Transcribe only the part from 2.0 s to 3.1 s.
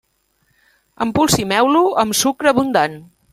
amb sucre abundant.